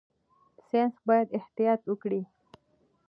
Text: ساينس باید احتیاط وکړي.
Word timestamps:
ساينس 0.67 0.95
باید 1.07 1.27
احتیاط 1.39 1.81
وکړي. 1.87 2.21